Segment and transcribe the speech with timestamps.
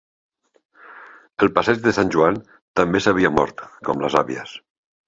[1.45, 2.41] El Passeig de Sant Joan
[2.81, 4.61] també s'havia mort, com les avies